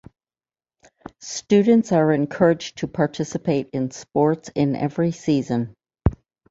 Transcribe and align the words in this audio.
Students 1.19 1.91
are 1.91 2.11
encouraged 2.11 2.79
to 2.79 2.87
participate 2.87 3.69
in 3.71 3.91
sports 3.91 4.49
in 4.55 4.75
every 4.75 5.11
season. 5.11 5.75